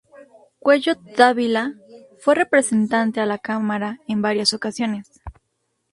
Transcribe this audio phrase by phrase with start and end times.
[0.59, 1.75] Cuello Dávila
[2.17, 5.21] fue represente a la Cámara en varias ocasiones.